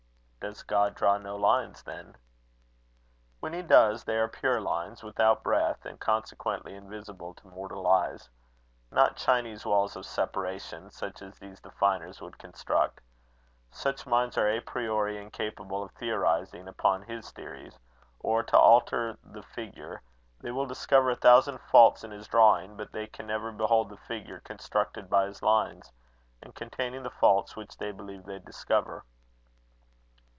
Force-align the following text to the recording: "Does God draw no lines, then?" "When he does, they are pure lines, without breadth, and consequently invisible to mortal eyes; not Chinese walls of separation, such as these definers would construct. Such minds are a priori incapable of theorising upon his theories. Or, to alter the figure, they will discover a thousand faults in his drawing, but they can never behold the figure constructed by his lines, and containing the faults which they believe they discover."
"Does 0.43 0.63
God 0.63 0.95
draw 0.95 1.19
no 1.19 1.35
lines, 1.35 1.83
then?" 1.83 2.15
"When 3.41 3.53
he 3.53 3.61
does, 3.61 4.03
they 4.05 4.17
are 4.17 4.27
pure 4.27 4.59
lines, 4.59 5.03
without 5.03 5.43
breadth, 5.43 5.85
and 5.85 5.99
consequently 5.99 6.73
invisible 6.73 7.35
to 7.35 7.45
mortal 7.47 7.85
eyes; 7.85 8.27
not 8.89 9.17
Chinese 9.17 9.67
walls 9.67 9.95
of 9.95 10.03
separation, 10.03 10.89
such 10.89 11.21
as 11.21 11.37
these 11.37 11.61
definers 11.61 12.21
would 12.21 12.39
construct. 12.39 13.01
Such 13.69 14.07
minds 14.07 14.35
are 14.35 14.49
a 14.49 14.59
priori 14.61 15.19
incapable 15.21 15.83
of 15.83 15.91
theorising 15.91 16.67
upon 16.67 17.03
his 17.03 17.29
theories. 17.31 17.77
Or, 18.19 18.41
to 18.41 18.57
alter 18.57 19.19
the 19.23 19.43
figure, 19.43 20.01
they 20.39 20.49
will 20.49 20.65
discover 20.65 21.11
a 21.11 21.15
thousand 21.15 21.59
faults 21.61 22.03
in 22.03 22.09
his 22.09 22.27
drawing, 22.27 22.75
but 22.75 22.91
they 22.91 23.05
can 23.05 23.27
never 23.27 23.51
behold 23.51 23.89
the 23.89 23.97
figure 23.97 24.39
constructed 24.39 25.07
by 25.07 25.27
his 25.27 25.43
lines, 25.43 25.91
and 26.41 26.55
containing 26.55 27.03
the 27.03 27.11
faults 27.11 27.55
which 27.55 27.77
they 27.77 27.91
believe 27.91 28.25
they 28.25 28.39
discover." 28.39 29.05